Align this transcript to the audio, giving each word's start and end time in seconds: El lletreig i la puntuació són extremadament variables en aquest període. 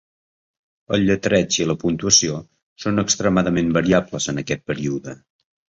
El 0.95 1.03
lletreig 1.09 1.57
i 1.57 1.67
la 1.73 1.75
puntuació 1.83 2.39
són 2.87 3.03
extremadament 3.05 3.73
variables 3.79 4.31
en 4.35 4.45
aquest 4.47 4.69
període. 4.73 5.19